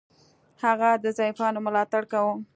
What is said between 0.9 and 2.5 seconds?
د ضعیفانو ملاتړ کاوه.